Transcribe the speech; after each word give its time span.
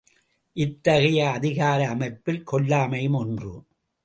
இத்தகைய 0.55 1.31
அதிகார 1.31 1.87
அமைப்பில் 1.87 2.43
கொல்லாமையும் 2.51 3.15
ஒன்று. 3.15 3.53